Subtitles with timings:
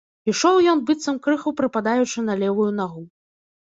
[0.31, 3.11] Ішоў ён, быццам крыху прыпадаючы на левую нагу.